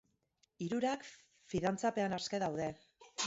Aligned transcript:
Hirurak 0.67 1.05
fidantzapean 1.53 2.17
aske 2.19 2.43
daude. 2.47 2.73